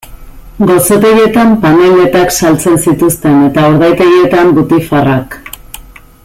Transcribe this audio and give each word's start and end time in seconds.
Gozotegietan 0.69 1.51
panelletak 1.65 2.33
saltzen 2.39 2.81
zituzten 2.87 3.37
eta 3.51 3.67
urdaitegietan 3.75 4.51
butifarrak. 4.57 5.39